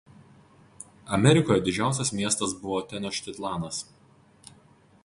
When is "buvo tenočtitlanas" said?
2.63-3.85